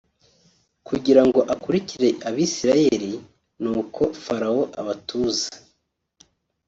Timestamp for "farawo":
4.23-4.63